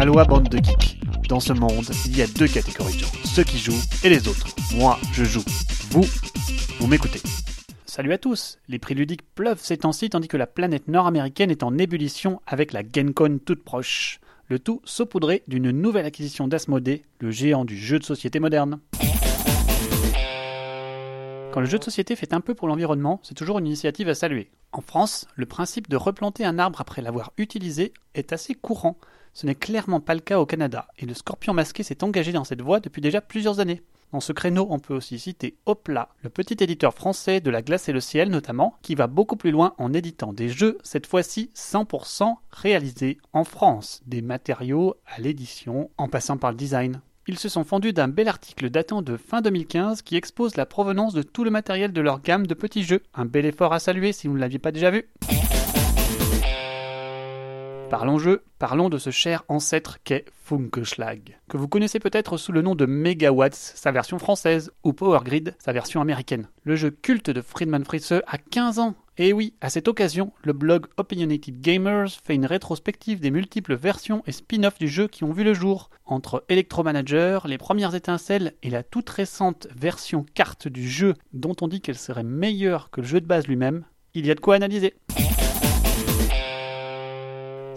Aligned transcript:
Aloha 0.00 0.24
bande 0.24 0.48
de 0.48 0.56
geeks. 0.56 0.98
Dans 1.28 1.40
ce 1.40 1.52
monde, 1.52 1.84
il 2.06 2.16
y 2.16 2.22
a 2.22 2.26
deux 2.26 2.48
catégories 2.48 2.94
de 2.94 3.00
gens, 3.00 3.12
ceux 3.22 3.44
qui 3.44 3.58
jouent 3.58 3.82
et 4.02 4.08
les 4.08 4.28
autres. 4.28 4.46
Moi, 4.74 4.98
je 5.12 5.24
joue. 5.24 5.44
Vous, 5.90 6.06
vous 6.78 6.86
m'écoutez. 6.86 7.20
Salut 7.84 8.14
à 8.14 8.16
tous 8.16 8.58
Les 8.70 8.78
prix 8.78 8.94
ludiques 8.94 9.20
pleuvent 9.34 9.60
ces 9.60 9.76
temps-ci 9.76 10.08
tandis 10.08 10.26
que 10.26 10.38
la 10.38 10.46
planète 10.46 10.88
nord-américaine 10.88 11.50
est 11.50 11.62
en 11.62 11.76
ébullition 11.76 12.40
avec 12.46 12.72
la 12.72 12.80
GenCon 12.80 13.40
toute 13.44 13.62
proche. 13.62 14.20
Le 14.48 14.58
tout 14.58 14.80
saupoudré 14.86 15.42
d'une 15.48 15.70
nouvelle 15.70 16.06
acquisition 16.06 16.48
d'Asmodée, 16.48 17.04
le 17.18 17.30
géant 17.30 17.66
du 17.66 17.76
jeu 17.76 17.98
de 17.98 18.04
société 18.04 18.40
moderne. 18.40 18.80
Quand 21.52 21.60
le 21.60 21.66
jeu 21.66 21.78
de 21.78 21.84
société 21.84 22.16
fait 22.16 22.32
un 22.32 22.40
peu 22.40 22.54
pour 22.54 22.68
l'environnement, 22.68 23.20
c'est 23.22 23.34
toujours 23.34 23.58
une 23.58 23.66
initiative 23.66 24.08
à 24.08 24.14
saluer. 24.14 24.50
En 24.72 24.80
France, 24.80 25.26
le 25.34 25.44
principe 25.44 25.90
de 25.90 25.96
replanter 25.96 26.46
un 26.46 26.58
arbre 26.58 26.80
après 26.80 27.02
l'avoir 27.02 27.32
utilisé 27.36 27.92
est 28.14 28.32
assez 28.32 28.54
courant. 28.54 28.96
Ce 29.32 29.46
n'est 29.46 29.54
clairement 29.54 30.00
pas 30.00 30.14
le 30.14 30.20
cas 30.20 30.40
au 30.40 30.46
Canada, 30.46 30.88
et 30.98 31.06
le 31.06 31.14
scorpion 31.14 31.54
masqué 31.54 31.82
s'est 31.82 32.04
engagé 32.04 32.32
dans 32.32 32.44
cette 32.44 32.62
voie 32.62 32.80
depuis 32.80 33.00
déjà 33.00 33.20
plusieurs 33.20 33.60
années. 33.60 33.82
Dans 34.12 34.20
ce 34.20 34.32
créneau, 34.32 34.66
on 34.70 34.80
peut 34.80 34.94
aussi 34.94 35.20
citer 35.20 35.56
Hopla, 35.66 36.08
le 36.22 36.30
petit 36.30 36.56
éditeur 36.62 36.92
français 36.92 37.40
de 37.40 37.50
La 37.50 37.62
Glace 37.62 37.88
et 37.88 37.92
le 37.92 38.00
Ciel 38.00 38.28
notamment, 38.28 38.74
qui 38.82 38.96
va 38.96 39.06
beaucoup 39.06 39.36
plus 39.36 39.52
loin 39.52 39.74
en 39.78 39.92
éditant 39.92 40.32
des 40.32 40.48
jeux, 40.48 40.78
cette 40.82 41.06
fois-ci 41.06 41.50
100% 41.54 42.34
réalisés 42.50 43.18
en 43.32 43.44
France, 43.44 44.02
des 44.06 44.20
matériaux 44.20 44.96
à 45.06 45.20
l'édition 45.20 45.90
en 45.96 46.08
passant 46.08 46.38
par 46.38 46.50
le 46.50 46.56
design. 46.56 47.00
Ils 47.28 47.38
se 47.38 47.48
sont 47.48 47.62
fendus 47.62 47.92
d'un 47.92 48.08
bel 48.08 48.26
article 48.26 48.70
datant 48.70 49.02
de 49.02 49.16
fin 49.16 49.40
2015 49.40 50.02
qui 50.02 50.16
expose 50.16 50.56
la 50.56 50.66
provenance 50.66 51.14
de 51.14 51.22
tout 51.22 51.44
le 51.44 51.50
matériel 51.52 51.92
de 51.92 52.00
leur 52.00 52.20
gamme 52.20 52.48
de 52.48 52.54
petits 52.54 52.82
jeux. 52.82 53.04
Un 53.14 53.26
bel 53.26 53.46
effort 53.46 53.72
à 53.72 53.78
saluer 53.78 54.12
si 54.12 54.26
vous 54.26 54.34
ne 54.34 54.40
l'aviez 54.40 54.58
pas 54.58 54.72
déjà 54.72 54.90
vu. 54.90 55.08
Parlons 57.90 58.20
jeu, 58.20 58.44
parlons 58.60 58.88
de 58.88 58.98
ce 58.98 59.10
cher 59.10 59.42
ancêtre 59.48 59.98
qu'est 60.04 60.24
Funkeschlag, 60.44 61.40
que 61.48 61.56
vous 61.56 61.66
connaissez 61.66 61.98
peut-être 61.98 62.36
sous 62.36 62.52
le 62.52 62.62
nom 62.62 62.76
de 62.76 62.86
Megawatts, 62.86 63.56
sa 63.56 63.90
version 63.90 64.20
française, 64.20 64.70
ou 64.84 64.92
Power 64.92 65.18
Grid, 65.24 65.56
sa 65.58 65.72
version 65.72 66.00
américaine. 66.00 66.46
Le 66.62 66.76
jeu 66.76 66.92
culte 66.92 67.30
de 67.30 67.42
Friedman 67.42 67.84
Fritze 67.84 68.22
a 68.28 68.38
15 68.38 68.78
ans. 68.78 68.94
Et 69.18 69.32
oui, 69.32 69.54
à 69.60 69.70
cette 69.70 69.88
occasion, 69.88 70.32
le 70.44 70.52
blog 70.52 70.86
Opinionated 70.98 71.60
Gamers 71.60 72.10
fait 72.22 72.36
une 72.36 72.46
rétrospective 72.46 73.18
des 73.18 73.32
multiples 73.32 73.74
versions 73.74 74.22
et 74.24 74.32
spin-offs 74.32 74.78
du 74.78 74.86
jeu 74.86 75.08
qui 75.08 75.24
ont 75.24 75.32
vu 75.32 75.42
le 75.42 75.52
jour, 75.52 75.90
entre 76.06 76.44
Electromanager, 76.48 77.48
les 77.48 77.58
premières 77.58 77.96
étincelles 77.96 78.54
et 78.62 78.70
la 78.70 78.84
toute 78.84 79.10
récente 79.10 79.66
version 79.74 80.24
carte 80.34 80.68
du 80.68 80.88
jeu 80.88 81.14
dont 81.32 81.56
on 81.60 81.66
dit 81.66 81.80
qu'elle 81.80 81.98
serait 81.98 82.22
meilleure 82.22 82.90
que 82.90 83.00
le 83.00 83.08
jeu 83.08 83.20
de 83.20 83.26
base 83.26 83.48
lui-même. 83.48 83.84
Il 84.14 84.26
y 84.26 84.30
a 84.30 84.36
de 84.36 84.40
quoi 84.40 84.54
analyser. 84.54 84.94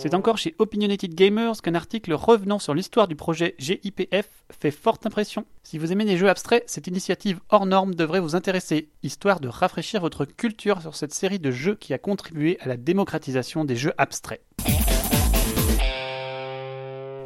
C'est 0.03 0.15
encore 0.15 0.37
chez 0.37 0.53
Opinionated 0.57 1.15
Gamers 1.15 1.61
qu'un 1.61 1.75
article 1.75 2.11
revenant 2.11 2.59
sur 2.59 2.73
l'histoire 2.73 3.07
du 3.07 3.15
projet 3.15 3.55
GIPF 3.57 4.43
fait 4.49 4.69
forte 4.69 5.05
impression. 5.05 5.45
Si 5.63 5.77
vous 5.77 5.93
aimez 5.93 6.03
les 6.03 6.17
jeux 6.17 6.27
abstraits, 6.27 6.65
cette 6.67 6.87
initiative 6.87 7.39
hors 7.47 7.65
norme 7.65 7.95
devrait 7.95 8.19
vous 8.19 8.35
intéresser, 8.35 8.89
histoire 9.01 9.39
de 9.39 9.47
rafraîchir 9.47 10.01
votre 10.01 10.25
culture 10.25 10.81
sur 10.81 10.97
cette 10.97 11.13
série 11.13 11.39
de 11.39 11.51
jeux 11.51 11.75
qui 11.75 11.93
a 11.93 11.97
contribué 11.99 12.57
à 12.59 12.67
la 12.67 12.75
démocratisation 12.75 13.63
des 13.63 13.77
jeux 13.77 13.93
abstraits. 13.97 14.41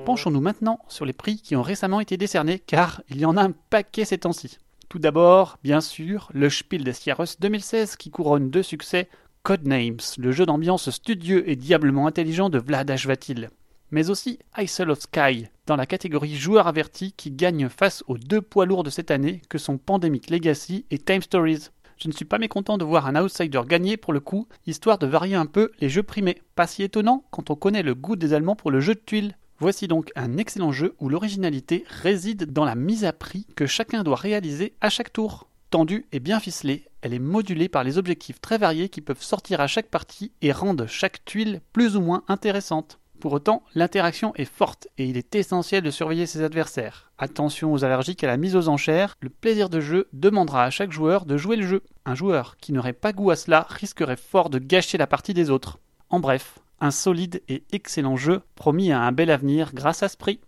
Penchons-nous 0.05 0.41
maintenant 0.41 0.77
sur 0.87 1.05
les 1.05 1.13
prix 1.13 1.41
qui 1.41 1.55
ont 1.55 1.63
récemment 1.63 1.99
été 1.99 2.15
décernés, 2.15 2.59
car 2.59 3.01
il 3.09 3.17
y 3.17 3.25
en 3.25 3.37
a 3.37 3.41
un 3.41 3.53
paquet 3.71 4.05
ces 4.05 4.19
temps-ci. 4.19 4.59
Tout 4.87 4.99
d'abord, 4.99 5.57
bien 5.63 5.81
sûr, 5.81 6.29
le 6.31 6.47
Spiel 6.51 6.83
des 6.83 6.93
Jahres 6.93 7.37
2016 7.39 7.95
qui 7.95 8.11
couronne 8.11 8.51
deux 8.51 8.61
succès 8.61 9.09
Codenames, 9.47 10.01
le 10.17 10.33
jeu 10.33 10.45
d'ambiance 10.45 10.89
studieux 10.89 11.49
et 11.49 11.55
diablement 11.55 12.05
intelligent 12.05 12.49
de 12.49 12.59
Vlad 12.59 12.91
Ashvatil. 12.91 13.49
Mais 13.91 14.09
aussi 14.09 14.39
Isle 14.57 14.91
of 14.91 14.99
Sky, 14.99 15.47
dans 15.67 15.77
la 15.77 15.85
catégorie 15.85 16.35
joueur 16.35 16.67
averti 16.67 17.13
qui 17.13 17.31
gagne 17.31 17.69
face 17.69 18.03
aux 18.07 18.17
deux 18.17 18.41
poids 18.41 18.65
lourds 18.65 18.83
de 18.83 18.89
cette 18.89 19.09
année 19.09 19.41
que 19.47 19.57
sont 19.57 19.77
Pandemic 19.77 20.29
Legacy 20.29 20.85
et 20.91 20.97
Time 20.97 21.21
Stories. 21.21 21.69
Je 21.97 22.09
ne 22.09 22.13
suis 22.13 22.25
pas 22.25 22.39
mécontent 22.39 22.77
de 22.77 22.83
voir 22.83 23.07
un 23.07 23.15
outsider 23.23 23.61
gagner 23.65 23.95
pour 23.95 24.11
le 24.11 24.19
coup, 24.19 24.49
histoire 24.65 24.97
de 24.97 25.07
varier 25.07 25.35
un 25.35 25.45
peu 25.45 25.71
les 25.79 25.87
jeux 25.87 26.03
primés. 26.03 26.41
Pas 26.55 26.67
si 26.67 26.83
étonnant 26.83 27.23
quand 27.31 27.49
on 27.49 27.55
connaît 27.55 27.83
le 27.83 27.95
goût 27.95 28.17
des 28.17 28.33
Allemands 28.33 28.57
pour 28.57 28.69
le 28.69 28.81
jeu 28.81 28.95
de 28.95 28.99
tuiles. 28.99 29.37
Voici 29.59 29.87
donc 29.87 30.11
un 30.17 30.35
excellent 30.35 30.73
jeu 30.73 30.93
où 30.99 31.07
l'originalité 31.07 31.85
réside 31.87 32.51
dans 32.51 32.65
la 32.65 32.75
mise 32.75 33.05
à 33.05 33.13
prix 33.13 33.47
que 33.55 33.65
chacun 33.65 34.03
doit 34.03 34.17
réaliser 34.17 34.73
à 34.81 34.89
chaque 34.89 35.13
tour. 35.13 35.47
Tendue 35.69 36.05
et 36.13 36.21
bien 36.21 36.39
ficelée, 36.39 36.85
elle 37.01 37.13
est 37.13 37.19
modulée 37.19 37.67
par 37.67 37.83
les 37.83 37.97
objectifs 37.97 38.39
très 38.39 38.57
variés 38.57 38.87
qui 38.87 39.01
peuvent 39.01 39.21
sortir 39.21 39.59
à 39.59 39.67
chaque 39.67 39.89
partie 39.89 40.31
et 40.41 40.53
rendent 40.53 40.85
chaque 40.87 41.25
tuile 41.25 41.59
plus 41.73 41.97
ou 41.97 42.01
moins 42.01 42.23
intéressante. 42.29 42.99
Pour 43.19 43.33
autant, 43.33 43.63
l'interaction 43.75 44.31
est 44.35 44.45
forte 44.45 44.87
et 44.97 45.05
il 45.05 45.17
est 45.17 45.35
essentiel 45.35 45.83
de 45.83 45.91
surveiller 45.91 46.25
ses 46.25 46.41
adversaires. 46.41 47.11
Attention 47.17 47.73
aux 47.73 47.83
allergiques 47.83 48.23
à 48.23 48.27
la 48.27 48.37
mise 48.37 48.55
aux 48.55 48.69
enchères, 48.69 49.15
le 49.19 49.29
plaisir 49.29 49.69
de 49.69 49.81
jeu 49.81 50.07
demandera 50.13 50.63
à 50.63 50.69
chaque 50.69 50.91
joueur 50.93 51.25
de 51.25 51.35
jouer 51.35 51.57
le 51.57 51.67
jeu. 51.67 51.83
Un 52.05 52.15
joueur 52.15 52.55
qui 52.57 52.71
n'aurait 52.71 52.93
pas 52.93 53.11
goût 53.11 53.31
à 53.31 53.35
cela 53.35 53.65
risquerait 53.69 54.15
fort 54.15 54.49
de 54.49 54.59
gâcher 54.59 54.97
la 54.97 55.07
partie 55.07 55.33
des 55.33 55.49
autres. 55.49 55.79
En 56.09 56.21
bref, 56.21 56.59
un 56.79 56.91
solide 56.91 57.41
et 57.49 57.63
excellent 57.73 58.15
jeu 58.15 58.41
promis 58.55 58.91
à 58.93 59.01
un 59.01 59.11
bel 59.11 59.31
avenir 59.31 59.73
grâce 59.73 60.03
à 60.03 60.07
ce 60.07 60.15
prix. 60.15 60.39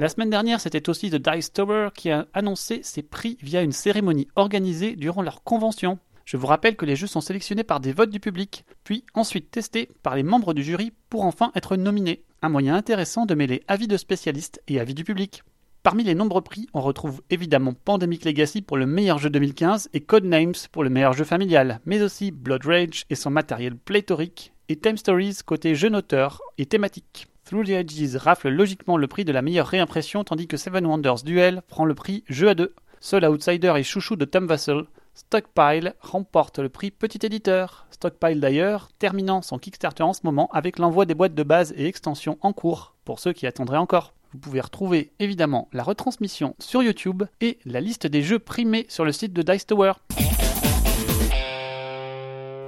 La 0.00 0.08
semaine 0.08 0.30
dernière, 0.30 0.60
c'était 0.60 0.88
aussi 0.88 1.08
The 1.08 1.16
Dice 1.16 1.52
Tower 1.52 1.90
qui 1.94 2.10
a 2.10 2.26
annoncé 2.34 2.80
ses 2.82 3.02
prix 3.02 3.38
via 3.40 3.62
une 3.62 3.70
cérémonie 3.70 4.26
organisée 4.34 4.96
durant 4.96 5.22
leur 5.22 5.44
convention. 5.44 6.00
Je 6.24 6.36
vous 6.36 6.48
rappelle 6.48 6.74
que 6.74 6.84
les 6.84 6.96
jeux 6.96 7.06
sont 7.06 7.20
sélectionnés 7.20 7.62
par 7.62 7.78
des 7.78 7.92
votes 7.92 8.10
du 8.10 8.18
public, 8.18 8.64
puis 8.82 9.04
ensuite 9.14 9.52
testés 9.52 9.88
par 10.02 10.16
les 10.16 10.24
membres 10.24 10.52
du 10.52 10.64
jury 10.64 10.92
pour 11.10 11.24
enfin 11.24 11.52
être 11.54 11.76
nominés. 11.76 12.24
Un 12.42 12.48
moyen 12.48 12.74
intéressant 12.74 13.24
de 13.24 13.36
mêler 13.36 13.62
avis 13.68 13.86
de 13.86 13.96
spécialistes 13.96 14.60
et 14.66 14.80
avis 14.80 14.94
du 14.94 15.04
public. 15.04 15.44
Parmi 15.84 16.02
les 16.02 16.16
nombreux 16.16 16.42
prix, 16.42 16.66
on 16.74 16.80
retrouve 16.80 17.22
évidemment 17.30 17.74
Pandemic 17.74 18.24
Legacy 18.24 18.62
pour 18.62 18.76
le 18.76 18.86
meilleur 18.86 19.18
jeu 19.18 19.30
2015 19.30 19.90
et 19.92 20.00
Codenames 20.00 20.54
pour 20.72 20.82
le 20.82 20.90
meilleur 20.90 21.12
jeu 21.12 21.24
familial, 21.24 21.80
mais 21.84 22.02
aussi 22.02 22.32
Blood 22.32 22.66
Rage 22.66 23.04
et 23.10 23.14
son 23.14 23.30
matériel 23.30 23.76
pléthorique, 23.76 24.54
et 24.68 24.76
Time 24.76 24.96
Stories 24.96 25.38
côté 25.46 25.76
jeune 25.76 25.94
auteur 25.94 26.40
et 26.58 26.66
thématique. 26.66 27.28
Through 27.44 27.66
the 27.66 27.70
Edges 27.70 28.16
rafle 28.16 28.48
logiquement 28.48 28.96
le 28.96 29.06
prix 29.06 29.26
de 29.26 29.32
la 29.32 29.42
meilleure 29.42 29.66
réimpression 29.66 30.24
tandis 30.24 30.46
que 30.46 30.56
Seven 30.56 30.86
Wonders 30.86 31.22
Duel 31.24 31.60
prend 31.68 31.84
le 31.84 31.94
prix 31.94 32.24
jeu 32.26 32.48
à 32.48 32.54
deux. 32.54 32.74
Seul 33.00 33.26
outsider 33.26 33.74
et 33.76 33.82
chouchou 33.82 34.16
de 34.16 34.24
Tom 34.24 34.46
Vassell, 34.46 34.84
Stockpile 35.14 35.94
remporte 36.00 36.58
le 36.58 36.70
prix 36.70 36.90
petit 36.90 37.24
éditeur. 37.24 37.86
Stockpile 37.90 38.40
d'ailleurs 38.40 38.88
terminant 38.98 39.42
son 39.42 39.58
Kickstarter 39.58 40.02
en 40.02 40.14
ce 40.14 40.22
moment 40.24 40.48
avec 40.52 40.78
l'envoi 40.78 41.04
des 41.04 41.14
boîtes 41.14 41.34
de 41.34 41.42
base 41.42 41.74
et 41.76 41.86
extensions 41.86 42.38
en 42.40 42.54
cours, 42.54 42.94
pour 43.04 43.20
ceux 43.20 43.34
qui 43.34 43.46
attendraient 43.46 43.76
encore. 43.76 44.14
Vous 44.32 44.38
pouvez 44.38 44.62
retrouver 44.62 45.12
évidemment 45.18 45.68
la 45.74 45.82
retransmission 45.82 46.56
sur 46.58 46.82
YouTube 46.82 47.24
et 47.42 47.58
la 47.66 47.80
liste 47.80 48.06
des 48.06 48.22
jeux 48.22 48.38
primés 48.38 48.86
sur 48.88 49.04
le 49.04 49.12
site 49.12 49.34
de 49.34 49.42
Dice 49.42 49.66
Tower. 49.66 49.92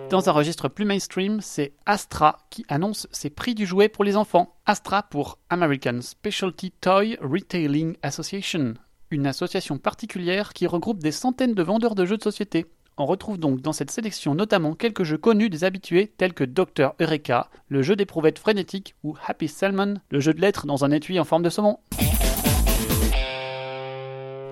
Dans 0.08 0.28
un 0.28 0.32
registre 0.32 0.68
plus 0.68 0.84
mainstream, 0.84 1.40
c'est 1.40 1.72
Astra 1.84 2.38
qui 2.48 2.64
annonce 2.68 3.08
ses 3.10 3.28
prix 3.28 3.56
du 3.56 3.66
jouet 3.66 3.88
pour 3.88 4.04
les 4.04 4.16
enfants. 4.16 4.54
Astra 4.64 5.02
pour 5.02 5.38
American 5.50 6.00
Specialty 6.00 6.70
Toy 6.70 7.18
Retailing 7.20 7.96
Association, 8.02 8.74
une 9.10 9.26
association 9.26 9.78
particulière 9.78 10.52
qui 10.52 10.68
regroupe 10.68 11.00
des 11.00 11.10
centaines 11.10 11.54
de 11.54 11.62
vendeurs 11.62 11.96
de 11.96 12.04
jeux 12.04 12.18
de 12.18 12.22
société. 12.22 12.66
On 12.96 13.04
retrouve 13.04 13.38
donc 13.38 13.60
dans 13.60 13.72
cette 13.72 13.90
sélection 13.90 14.36
notamment 14.36 14.74
quelques 14.74 15.02
jeux 15.02 15.18
connus 15.18 15.50
des 15.50 15.64
habitués 15.64 16.12
tels 16.16 16.34
que 16.34 16.44
Dr. 16.44 16.94
Eureka, 17.00 17.50
le 17.68 17.82
jeu 17.82 17.96
d'éprouvettes 17.96 18.38
frénétiques 18.38 18.94
ou 19.02 19.16
Happy 19.26 19.48
Salmon, 19.48 19.94
le 20.10 20.20
jeu 20.20 20.32
de 20.32 20.40
lettres 20.40 20.66
dans 20.66 20.84
un 20.84 20.92
étui 20.92 21.18
en 21.18 21.24
forme 21.24 21.42
de 21.42 21.50
saumon. 21.50 21.80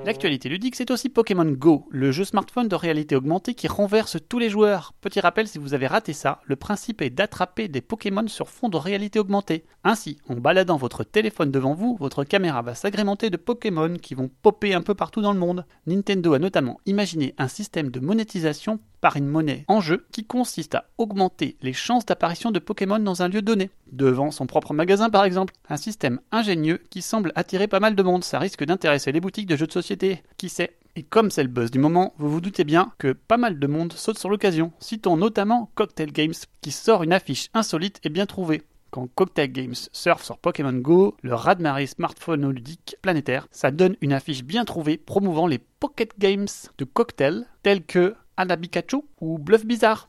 L'actualité 0.05 0.51
ludique, 0.51 0.77
c'est 0.77 0.91
aussi 0.91 1.09
Pokémon 1.09 1.51
Go, 1.51 1.87
le 1.91 2.13
jeu 2.13 2.25
smartphone 2.25 2.69
de 2.69 2.75
réalité 2.75 3.17
augmentée 3.17 3.55
qui 3.55 3.69
renverse 3.69 4.19
tous 4.29 4.39
les 4.39 4.51
joueurs. 4.51 4.93
Petit 5.01 5.19
rappel, 5.19 5.49
si 5.49 5.57
vous 5.57 5.73
avez 5.73 5.87
raté 5.87 6.13
ça, 6.13 6.43
le 6.45 6.57
principe 6.57 7.01
est 7.01 7.09
d'attraper 7.09 7.69
des 7.69 7.81
Pokémon 7.81 8.29
sur 8.29 8.51
fond 8.51 8.69
de 8.69 8.77
réalité 8.77 9.19
augmentée. 9.19 9.65
Ainsi, 9.83 10.19
en 10.29 10.35
baladant 10.35 10.77
votre 10.77 11.05
téléphone 11.05 11.51
devant 11.51 11.73
vous, 11.73 11.97
votre 11.99 12.23
caméra 12.25 12.61
va 12.61 12.75
s'agrémenter 12.75 13.31
de 13.31 13.39
Pokémon 13.39 13.95
qui 13.97 14.15
vont 14.15 14.31
popper 14.43 14.75
un 14.75 14.83
peu 14.83 14.95
partout 14.95 15.23
dans 15.23 15.33
le 15.33 15.39
monde. 15.39 15.65
Nintendo 15.87 16.35
a 16.35 16.39
notamment 16.39 16.81
imaginé 16.85 17.35
un 17.39 17.49
système 17.49 17.91
de 17.91 18.01
monétisation 18.01 18.81
par 19.05 19.19
une 19.19 19.29
monnaie 19.29 19.67
en 19.69 19.83
jeu 19.83 20.07
qui 20.13 20.25
consiste 20.25 20.77
à 20.77 20.87
augmenter 20.97 21.59
les 21.61 21.75
chances 21.75 22.07
d'apparition 22.07 22.51
de 22.51 22.59
Pokémon 22.59 22.99
dans 22.99 23.21
un 23.21 23.29
lieu 23.29 23.43
donné, 23.43 23.69
devant 23.93 24.31
son 24.31 24.47
propre 24.47 24.73
magasin 24.73 25.11
par 25.11 25.27
exemple. 25.27 25.53
Un 25.69 25.77
système 25.77 26.21
ingénieux 26.33 26.81
qui 26.89 27.03
semble 27.03 27.31
attirer 27.35 27.69
pas 27.69 27.81
mal 27.81 27.97
de 27.97 28.03
monde, 28.03 28.25
ça 28.25 28.39
risque 28.39 28.65
d'intéresser 28.65 29.13
les 29.13 29.21
boutiques 29.21 29.47
de 29.47 29.57
jeux 29.57 29.67
de 29.67 29.73
société, 29.73 30.23
qui 30.39 30.49
sait? 30.49 30.79
Et 30.97 31.03
comme 31.03 31.31
c'est 31.31 31.43
le 31.43 31.51
buzz 31.51 31.71
du 31.71 31.79
moment, 31.79 32.15
vous 32.17 32.31
vous 32.31 32.41
doutez 32.41 32.65
bien 32.65 32.93
que 32.97 33.13
pas 33.13 33.37
mal 33.37 33.59
de 33.59 33.67
monde 33.67 33.93
saute 33.93 34.19
sur 34.19 34.31
l'occasion. 34.31 34.73
Citons 34.79 35.19
notamment 35.19 35.71
Cocktail 35.75 36.11
Games 36.11 36.33
qui 36.63 36.73
sort 36.73 37.03
une 37.03 37.13
affiche 37.13 37.51
insolite 37.53 38.01
et 38.05 38.09
bien 38.09 38.25
trouvée 38.25 38.63
quand 38.95 39.09
Cocktail 39.13 39.51
Games 39.51 39.75
surfe 39.91 40.23
sur 40.23 40.39
Pokémon 40.39 40.73
Go, 40.73 41.17
le 41.21 41.35
raz-de-marée 41.35 41.89
smartphone 41.89 42.49
ludique 42.49 42.97
planétaire, 43.03 43.49
ça 43.51 43.73
donne 43.73 43.97
une 44.01 44.13
affiche 44.13 44.45
bien 44.45 44.65
trouvée 44.65 44.99
promouvant 44.99 45.49
les 45.49 45.59
Pocket 45.59 46.17
Games 46.17 46.47
de 46.79 46.85
cocktails 46.85 47.45
tels 47.65 47.85
que 47.85 48.15
Anna 48.37 48.57
Pikachu 48.57 49.03
ou 49.21 49.39
Bluff 49.39 49.65
Bizarre. 49.65 50.09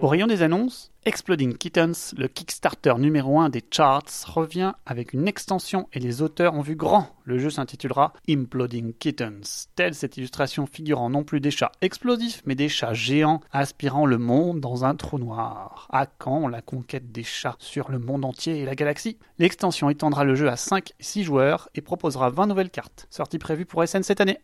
Au 0.00 0.06
rayon 0.06 0.28
des 0.28 0.42
annonces, 0.42 0.92
Exploding 1.06 1.56
Kittens, 1.56 2.14
le 2.16 2.28
Kickstarter 2.28 2.94
numéro 2.98 3.40
1 3.40 3.48
des 3.48 3.64
charts, 3.68 4.04
revient 4.26 4.74
avec 4.86 5.12
une 5.12 5.26
extension 5.26 5.88
et 5.92 5.98
les 5.98 6.22
auteurs 6.22 6.54
ont 6.54 6.60
vu 6.60 6.76
grand. 6.76 7.08
Le 7.24 7.38
jeu 7.38 7.50
s'intitulera 7.50 8.12
Imploding 8.28 8.92
Kittens. 8.92 9.66
Telle 9.74 9.96
cette 9.96 10.16
illustration 10.16 10.66
figurant 10.66 11.10
non 11.10 11.24
plus 11.24 11.40
des 11.40 11.50
chats 11.50 11.72
explosifs, 11.80 12.42
mais 12.46 12.54
des 12.54 12.68
chats 12.68 12.94
géants 12.94 13.40
aspirant 13.50 14.06
le 14.06 14.18
monde 14.18 14.60
dans 14.60 14.84
un 14.84 14.94
trou 14.94 15.18
noir. 15.18 15.88
À 15.90 16.06
quand 16.06 16.46
la 16.46 16.62
conquête 16.62 17.10
des 17.10 17.24
chats 17.24 17.56
sur 17.58 17.90
le 17.90 17.98
monde 17.98 18.24
entier 18.24 18.60
et 18.60 18.64
la 18.64 18.76
galaxie? 18.76 19.18
L'extension 19.40 19.90
étendra 19.90 20.22
le 20.22 20.36
jeu 20.36 20.48
à 20.48 20.54
5-6 20.54 21.24
joueurs 21.24 21.70
et 21.74 21.80
proposera 21.80 22.30
20 22.30 22.46
nouvelles 22.46 22.70
cartes. 22.70 23.08
Sortie 23.10 23.38
prévue 23.38 23.66
pour 23.66 23.84
SN 23.84 24.04
cette 24.04 24.20
année. 24.20 24.38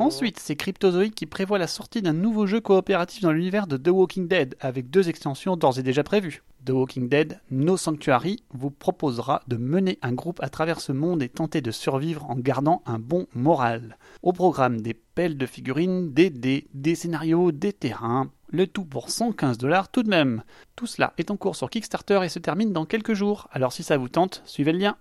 Ensuite, 0.00 0.40
c'est 0.40 0.56
Cryptozoic 0.56 1.14
qui 1.14 1.24
prévoit 1.24 1.58
la 1.58 1.68
sortie 1.68 2.02
d'un 2.02 2.12
nouveau 2.12 2.46
jeu 2.46 2.60
coopératif 2.60 3.22
dans 3.22 3.30
l'univers 3.30 3.68
de 3.68 3.76
The 3.76 3.88
Walking 3.88 4.26
Dead, 4.26 4.56
avec 4.60 4.90
deux 4.90 5.08
extensions 5.08 5.56
d'ores 5.56 5.78
et 5.78 5.84
déjà 5.84 6.02
prévues. 6.02 6.42
The 6.66 6.70
Walking 6.70 7.08
Dead, 7.08 7.40
No 7.50 7.76
Sanctuary 7.76 8.42
vous 8.52 8.70
proposera 8.70 9.42
de 9.46 9.56
mener 9.56 9.98
un 10.02 10.12
groupe 10.12 10.42
à 10.42 10.48
travers 10.48 10.80
ce 10.80 10.92
monde 10.92 11.22
et 11.22 11.28
tenter 11.28 11.60
de 11.60 11.70
survivre 11.70 12.28
en 12.28 12.34
gardant 12.36 12.82
un 12.86 12.98
bon 12.98 13.26
moral. 13.34 13.96
Au 14.22 14.32
programme 14.32 14.80
des 14.80 14.94
pelles 14.94 15.38
de 15.38 15.46
figurines, 15.46 16.12
des 16.12 16.30
dés, 16.30 16.66
des 16.74 16.96
scénarios, 16.96 17.52
des 17.52 17.72
terrains, 17.72 18.30
le 18.48 18.66
tout 18.66 18.84
pour 18.84 19.10
115 19.10 19.58
dollars 19.58 19.90
tout 19.90 20.02
de 20.02 20.10
même. 20.10 20.42
Tout 20.74 20.86
cela 20.86 21.12
est 21.18 21.30
en 21.30 21.36
cours 21.36 21.56
sur 21.56 21.70
Kickstarter 21.70 22.20
et 22.24 22.28
se 22.28 22.40
termine 22.40 22.72
dans 22.72 22.84
quelques 22.84 23.14
jours, 23.14 23.48
alors 23.52 23.72
si 23.72 23.82
ça 23.82 23.96
vous 23.96 24.08
tente, 24.08 24.42
suivez 24.44 24.72
le 24.72 24.78
lien. 24.78 24.96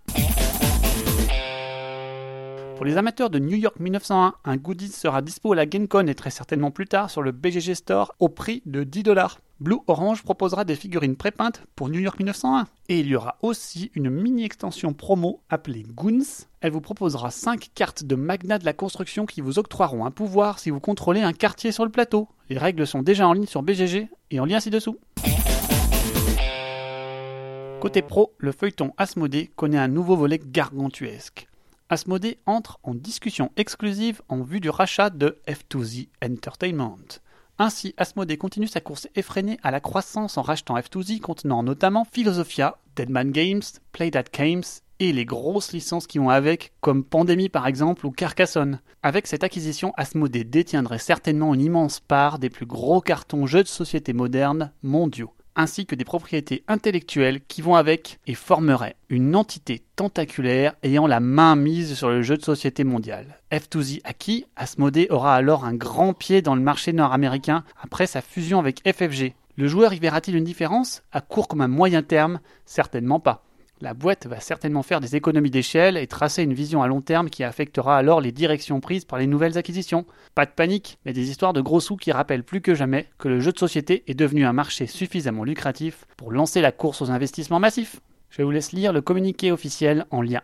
Pour 2.84 2.90
les 2.90 2.98
amateurs 2.98 3.30
de 3.30 3.40
New 3.40 3.56
York 3.56 3.80
1901, 3.80 4.34
un 4.44 4.58
goodies 4.58 4.90
sera 4.90 5.22
dispo 5.22 5.54
à 5.54 5.56
la 5.56 5.66
GameCon 5.66 6.06
et 6.06 6.16
très 6.16 6.32
certainement 6.32 6.70
plus 6.70 6.86
tard 6.86 7.10
sur 7.10 7.22
le 7.22 7.32
BGG 7.32 7.76
Store 7.76 8.14
au 8.20 8.28
prix 8.28 8.62
de 8.66 8.84
10 8.84 9.04
dollars. 9.04 9.40
Blue 9.62 9.78
Orange 9.88 10.22
proposera 10.22 10.66
des 10.66 10.76
figurines 10.76 11.16
prépeintes 11.16 11.64
pour 11.78 11.88
New 11.88 12.02
York 12.02 12.20
1901. 12.20 12.68
Et 12.90 13.00
il 13.00 13.08
y 13.08 13.16
aura 13.16 13.38
aussi 13.42 13.90
une 13.96 14.10
mini-extension 14.10 14.92
promo 14.92 15.40
appelée 15.50 15.86
Goons. 15.96 16.44
Elle 16.60 16.74
vous 16.74 16.82
proposera 16.82 17.32
5 17.32 17.70
cartes 17.74 18.04
de 18.04 18.16
magnat 18.16 18.60
de 18.60 18.66
la 18.66 18.74
construction 18.74 19.26
qui 19.26 19.40
vous 19.40 19.60
octroieront 19.60 20.06
un 20.06 20.12
pouvoir 20.12 20.60
si 20.60 20.70
vous 20.70 20.82
contrôlez 20.82 21.22
un 21.22 21.32
quartier 21.32 21.72
sur 21.72 21.86
le 21.86 21.90
plateau. 21.90 22.28
Les 22.50 22.58
règles 22.58 22.86
sont 22.86 23.02
déjà 23.02 23.26
en 23.26 23.32
ligne 23.32 23.46
sur 23.46 23.64
BGG 23.64 24.10
et 24.30 24.40
en 24.42 24.46
lien 24.46 24.60
ci-dessous. 24.60 24.98
Côté 27.80 28.02
pro, 28.02 28.34
le 28.40 28.52
feuilleton 28.52 28.92
Asmodée 28.98 29.52
connaît 29.56 29.78
un 29.78 29.88
nouveau 29.88 30.18
volet 30.18 30.42
gargantuesque. 30.46 31.48
Asmodée 31.90 32.40
entre 32.46 32.80
en 32.84 32.94
discussion 32.94 33.52
exclusive 33.58 34.22
en 34.30 34.42
vue 34.42 34.60
du 34.60 34.70
rachat 34.70 35.10
de 35.10 35.40
F2Z 35.48 36.08
Entertainment. 36.24 37.20
Ainsi, 37.60 37.94
Asmodée 37.98 38.38
continue 38.38 38.68
sa 38.68 38.82
course 38.82 39.08
effrénée 39.16 39.60
à 39.62 39.70
la 39.70 39.80
croissance 39.80 40.38
en 40.38 40.42
rachetant 40.42 40.78
F2Z 40.78 41.20
contenant 41.20 41.62
notamment 41.62 42.06
Philosophia, 42.06 42.78
Deadman 42.96 43.32
Games, 43.32 43.62
Play 43.92 44.12
That 44.12 44.24
Games 44.34 44.64
et 45.00 45.14
les 45.14 45.26
grosses 45.26 45.74
licences 45.74 46.08
qui 46.08 46.18
vont 46.18 46.30
avec, 46.30 46.74
comme 46.80 47.04
Pandémie 47.04 47.50
par 47.50 47.68
exemple 47.68 48.06
ou 48.06 48.12
Carcassonne. 48.12 48.80
Avec 49.04 49.28
cette 49.28 49.44
acquisition, 49.44 49.94
Asmodée 49.98 50.46
détiendrait 50.46 51.00
certainement 51.00 51.54
une 51.54 51.62
immense 51.62 52.00
part 52.00 52.40
des 52.40 52.50
plus 52.50 52.66
gros 52.66 53.02
cartons 53.02 53.46
jeux 53.46 53.64
de 53.64 53.68
société 53.68 54.14
modernes 54.14 54.72
mondiaux 54.82 55.34
ainsi 55.56 55.86
que 55.86 55.96
des 55.96 56.06
propriétés 56.06 56.64
intellectuelles 56.68 57.42
qui 57.48 57.62
vont 57.62 57.76
avec 57.76 58.20
et 58.28 58.34
formeraient 58.34 58.96
une 59.10 59.36
entité 59.36 59.84
tentaculaire 59.96 60.76
ayant 60.84 61.08
la 61.08 61.20
main 61.20 61.56
mise 61.56 61.96
sur 61.96 62.10
le 62.10 62.22
jeu 62.22 62.38
de 62.38 62.44
société 62.44 62.84
mondial. 62.84 63.40
F2Z 63.52 64.02
acquis, 64.04 64.46
Asmodee 64.56 65.08
aura 65.10 65.36
alors 65.36 65.66
un 65.66 65.76
grand 65.76 66.14
pied 66.14 66.42
dans 66.42 66.56
le 66.56 66.62
marché 66.62 66.94
nord-américain 66.94 67.64
après 67.82 68.08
sa 68.08 68.22
fusion 68.22 68.60
avec 68.60 68.82
FFG. 68.88 69.34
Le 69.56 69.68
joueur 69.68 69.94
y 69.94 70.00
verra-t-il 70.00 70.36
une 70.36 70.44
différence? 70.44 71.04
À 71.12 71.22
court 71.22 71.48
comme 71.48 71.62
à 71.62 71.68
moyen 71.68 72.02
terme? 72.02 72.40
Certainement 72.66 73.20
pas. 73.20 73.44
La 73.84 73.94
boîte 73.94 74.28
va 74.28 74.40
certainement 74.40 74.82
faire 74.82 75.02
des 75.02 75.18
économies 75.18 75.50
d'échelle 75.50 75.98
et 75.98 76.08
tracer 76.08 76.42
une 76.42 76.54
vision 76.54 76.82
à 76.82 76.88
long 76.88 77.02
terme 77.02 77.30
qui 77.30 77.44
affectera 77.44 77.98
alors 77.98 78.22
les 78.22 78.32
directions 78.32 78.80
prises 78.80 79.04
par 79.04 79.20
les 79.20 79.28
nouvelles 79.28 79.58
acquisitions. 79.58 80.06
Pas 80.36 80.46
de 80.46 80.52
panique, 80.52 81.00
mais 81.06 81.12
des 81.12 81.30
histoires 81.30 81.52
de 81.52 81.60
gros 81.60 81.82
sous 81.82 81.98
qui 81.98 82.14
rappellent 82.14 82.46
plus 82.46 82.62
que 82.62 82.76
jamais 82.76 83.10
que 83.18 83.28
le 83.28 83.42
jeu 83.42 83.52
de 83.52 83.60
société 83.60 84.06
est 84.08 84.14
devenu 84.14 84.46
un 84.46 84.54
marché 84.54 84.88
suffisamment 84.88 85.44
lucratif 85.44 86.06
pour 86.16 86.32
lancer 86.32 86.62
la 86.62 86.72
course 86.72 87.02
aux 87.02 87.12
investissements 87.12 87.60
massifs. 87.60 88.00
Je 88.30 88.42
vous 88.42 88.52
laisse 88.52 88.72
lire 88.72 88.94
le 88.94 89.02
communiqué 89.02 89.52
officiel 89.52 90.06
en 90.12 90.22
lien. 90.22 90.40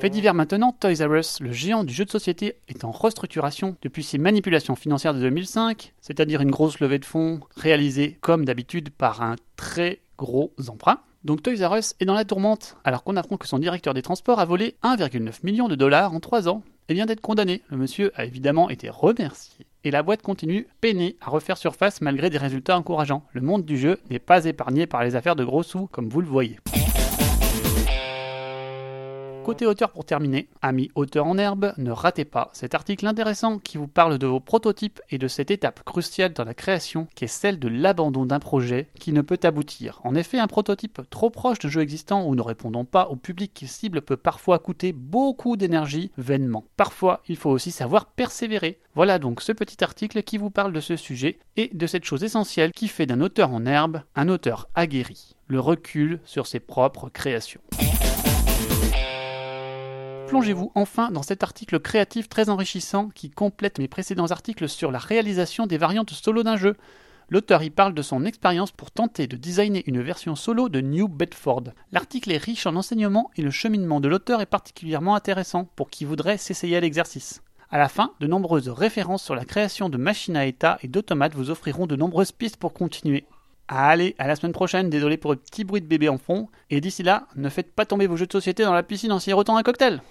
Fait 0.00 0.10
divers 0.10 0.34
maintenant, 0.34 0.76
Toys 0.78 1.02
R 1.02 1.14
Us, 1.14 1.40
le 1.40 1.52
géant 1.52 1.82
du 1.82 1.94
jeu 1.94 2.04
de 2.04 2.10
société, 2.10 2.56
est 2.68 2.84
en 2.84 2.90
restructuration 2.90 3.76
depuis 3.80 4.02
ses 4.02 4.18
manipulations 4.18 4.76
financières 4.76 5.14
de 5.14 5.20
2005, 5.20 5.94
c'est-à-dire 6.02 6.42
une 6.42 6.50
grosse 6.50 6.80
levée 6.80 6.98
de 6.98 7.06
fonds 7.06 7.40
réalisée 7.56 8.18
comme 8.20 8.44
d'habitude 8.44 8.90
par 8.90 9.22
un 9.22 9.36
très 9.56 10.00
gros 10.22 10.52
emprunts. 10.68 11.00
Donc 11.24 11.42
Toys 11.42 11.68
R 11.68 11.76
Us 11.76 11.94
est 12.00 12.04
dans 12.04 12.14
la 12.14 12.24
tourmente, 12.24 12.76
alors 12.84 13.04
qu'on 13.04 13.16
apprend 13.16 13.36
que 13.36 13.46
son 13.46 13.58
directeur 13.58 13.94
des 13.94 14.02
transports 14.02 14.40
a 14.40 14.44
volé 14.44 14.76
1,9 14.82 15.44
million 15.44 15.68
de 15.68 15.74
dollars 15.74 16.14
en 16.14 16.20
3 16.20 16.48
ans 16.48 16.62
et 16.88 16.94
vient 16.94 17.06
d'être 17.06 17.20
condamné. 17.20 17.62
Le 17.68 17.76
monsieur 17.76 18.10
a 18.14 18.24
évidemment 18.24 18.70
été 18.70 18.88
remercié. 18.88 19.66
Et 19.84 19.90
la 19.90 20.02
boîte 20.02 20.22
continue, 20.22 20.66
peinée, 20.80 21.16
à 21.20 21.30
refaire 21.30 21.56
surface 21.56 22.00
malgré 22.00 22.30
des 22.30 22.38
résultats 22.38 22.78
encourageants. 22.78 23.24
Le 23.32 23.40
monde 23.40 23.64
du 23.64 23.76
jeu 23.76 23.98
n'est 24.10 24.18
pas 24.18 24.44
épargné 24.44 24.86
par 24.86 25.04
les 25.04 25.16
affaires 25.16 25.36
de 25.36 25.44
gros 25.44 25.62
sous, 25.62 25.86
comme 25.88 26.08
vous 26.08 26.20
le 26.20 26.28
voyez. 26.28 26.58
Côté 29.44 29.66
auteur 29.66 29.90
pour 29.90 30.04
terminer, 30.04 30.48
amis 30.62 30.88
auteurs 30.94 31.26
en 31.26 31.36
herbe, 31.36 31.72
ne 31.76 31.90
ratez 31.90 32.24
pas 32.24 32.50
cet 32.52 32.76
article 32.76 33.08
intéressant 33.08 33.58
qui 33.58 33.76
vous 33.76 33.88
parle 33.88 34.18
de 34.18 34.26
vos 34.28 34.38
prototypes 34.38 35.00
et 35.10 35.18
de 35.18 35.26
cette 35.26 35.50
étape 35.50 35.82
cruciale 35.82 36.32
dans 36.32 36.44
la 36.44 36.54
création 36.54 37.08
qui 37.16 37.24
est 37.24 37.28
celle 37.28 37.58
de 37.58 37.66
l'abandon 37.66 38.24
d'un 38.24 38.38
projet 38.38 38.88
qui 39.00 39.12
ne 39.12 39.20
peut 39.20 39.40
aboutir. 39.42 40.00
En 40.04 40.14
effet, 40.14 40.38
un 40.38 40.46
prototype 40.46 41.00
trop 41.10 41.28
proche 41.28 41.58
de 41.58 41.68
jeu 41.68 41.80
existant 41.80 42.24
ou 42.24 42.36
ne 42.36 42.40
répondant 42.40 42.84
pas 42.84 43.08
au 43.08 43.16
public 43.16 43.52
qu'il 43.52 43.66
cible 43.66 44.02
peut 44.02 44.16
parfois 44.16 44.60
coûter 44.60 44.92
beaucoup 44.92 45.56
d'énergie 45.56 46.12
vainement. 46.16 46.64
Parfois, 46.76 47.20
il 47.28 47.36
faut 47.36 47.50
aussi 47.50 47.72
savoir 47.72 48.06
persévérer. 48.06 48.78
Voilà 48.94 49.18
donc 49.18 49.40
ce 49.40 49.50
petit 49.50 49.82
article 49.82 50.22
qui 50.22 50.38
vous 50.38 50.50
parle 50.50 50.72
de 50.72 50.80
ce 50.80 50.94
sujet 50.94 51.40
et 51.56 51.68
de 51.72 51.86
cette 51.88 52.04
chose 52.04 52.22
essentielle 52.22 52.70
qui 52.70 52.86
fait 52.86 53.06
d'un 53.06 53.20
auteur 53.20 53.50
en 53.50 53.66
herbe 53.66 54.02
un 54.14 54.28
auteur 54.28 54.68
aguerri, 54.76 55.34
le 55.48 55.58
recul 55.58 56.20
sur 56.24 56.46
ses 56.46 56.60
propres 56.60 57.08
créations 57.08 57.60
plongez-vous 60.32 60.72
enfin 60.74 61.10
dans 61.10 61.22
cet 61.22 61.42
article 61.42 61.78
créatif 61.78 62.26
très 62.26 62.48
enrichissant 62.48 63.10
qui 63.10 63.28
complète 63.28 63.78
mes 63.78 63.86
précédents 63.86 64.30
articles 64.30 64.66
sur 64.66 64.90
la 64.90 64.98
réalisation 64.98 65.66
des 65.66 65.76
variantes 65.76 66.08
solo 66.12 66.42
d'un 66.42 66.56
jeu. 66.56 66.74
L'auteur 67.28 67.62
y 67.62 67.68
parle 67.68 67.92
de 67.92 68.00
son 68.00 68.24
expérience 68.24 68.70
pour 68.70 68.90
tenter 68.90 69.26
de 69.26 69.36
designer 69.36 69.82
une 69.86 70.00
version 70.00 70.34
solo 70.34 70.70
de 70.70 70.80
New 70.80 71.06
Bedford. 71.06 71.64
L'article 71.92 72.32
est 72.32 72.42
riche 72.42 72.64
en 72.64 72.76
enseignements 72.76 73.30
et 73.36 73.42
le 73.42 73.50
cheminement 73.50 74.00
de 74.00 74.08
l'auteur 74.08 74.40
est 74.40 74.46
particulièrement 74.46 75.16
intéressant 75.16 75.68
pour 75.76 75.90
qui 75.90 76.06
voudrait 76.06 76.38
s'essayer 76.38 76.78
à 76.78 76.80
l'exercice. 76.80 77.42
À 77.70 77.76
la 77.76 77.90
fin, 77.90 78.14
de 78.20 78.26
nombreuses 78.26 78.70
références 78.70 79.22
sur 79.22 79.34
la 79.34 79.44
création 79.44 79.90
de 79.90 79.98
machines 79.98 80.38
à 80.38 80.46
état 80.46 80.78
et 80.80 80.88
d'automates 80.88 81.34
vous 81.34 81.50
offriront 81.50 81.86
de 81.86 81.96
nombreuses 81.96 82.32
pistes 82.32 82.56
pour 82.56 82.72
continuer. 82.72 83.26
Allez, 83.74 84.14
à 84.18 84.26
la 84.26 84.36
semaine 84.36 84.52
prochaine, 84.52 84.90
désolé 84.90 85.16
pour 85.16 85.30
le 85.30 85.38
petit 85.38 85.64
bruit 85.64 85.80
de 85.80 85.86
bébé 85.86 86.10
en 86.10 86.18
fond. 86.18 86.48
Et 86.68 86.82
d'ici 86.82 87.02
là, 87.02 87.26
ne 87.36 87.48
faites 87.48 87.74
pas 87.74 87.86
tomber 87.86 88.06
vos 88.06 88.18
jeux 88.18 88.26
de 88.26 88.32
société 88.32 88.64
dans 88.64 88.74
la 88.74 88.82
piscine 88.82 89.12
en 89.12 89.18
sirotant 89.18 89.56
un 89.56 89.62
cocktail. 89.62 90.02